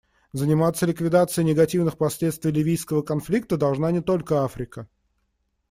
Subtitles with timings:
[0.33, 4.87] Заниматься ликвидацией негативных последствий ливийского конфликта должна не только Африка.